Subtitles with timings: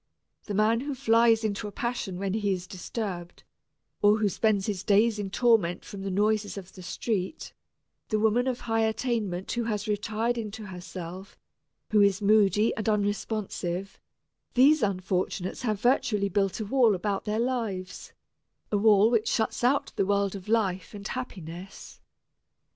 [0.45, 3.43] The man who flies into a passion when he is disturbed,
[4.01, 7.53] or who spends his days in torment from the noises of the street;
[8.09, 11.37] the woman of high attainment who has retired into herself,
[11.91, 13.99] who is moody and unresponsive,
[14.55, 18.11] these unfortunates have virtually built a wall about their lives,
[18.71, 22.01] a wall which shuts out the world of life and happiness.